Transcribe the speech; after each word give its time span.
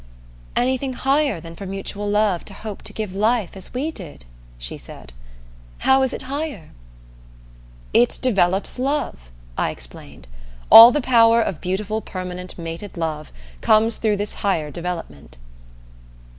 "Anything 0.55 0.93
higher 0.93 1.39
than 1.39 1.55
for 1.55 1.67
mutual 1.67 2.09
love 2.09 2.43
to 2.45 2.55
hope 2.55 2.81
to 2.85 2.91
give 2.91 3.13
life, 3.13 3.55
as 3.55 3.71
we 3.71 3.91
did?" 3.91 4.25
she 4.57 4.75
said. 4.75 5.13
"How 5.77 6.01
is 6.01 6.11
it 6.11 6.23
higher?" 6.23 6.71
"It 7.93 8.17
develops 8.19 8.79
love," 8.79 9.29
I 9.59 9.69
explained. 9.69 10.27
"All 10.71 10.89
the 10.91 11.01
power 11.01 11.39
of 11.39 11.61
beautiful 11.61 12.01
permanent 12.01 12.57
mated 12.57 12.97
love 12.97 13.31
comes 13.61 13.97
through 13.97 14.17
this 14.17 14.33
higher 14.41 14.71
development." 14.71 15.37